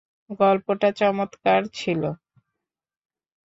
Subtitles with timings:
[0.39, 2.01] গল্পটা চমৎকার ছিল।